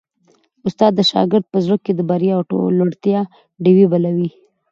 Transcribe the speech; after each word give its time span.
استاد 0.67 0.91
د 0.95 1.01
شاګرد 1.11 1.45
په 1.53 1.57
زړه 1.65 1.77
کي 1.83 1.91
د 1.95 2.01
بریا 2.09 2.35
او 2.39 2.43
لوړتیا 2.77 3.19
ډېوې 3.63 3.85
بلوي. 3.91 4.29